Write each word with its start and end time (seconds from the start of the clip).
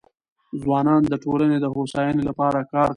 ځوانان 0.61 1.01
د 1.07 1.13
ټولنې 1.23 1.57
د 1.61 1.65
هوساینې 1.75 2.23
لپاره 2.29 2.59
کار 2.73 2.87
کوي. 2.87 2.89